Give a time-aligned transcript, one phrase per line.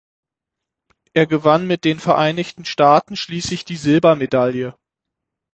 [1.13, 4.73] Er gewann mit den Vereinigten Staaten schließlich die Silbermedaille.